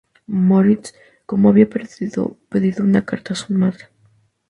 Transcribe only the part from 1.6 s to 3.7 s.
pedido en una carta a su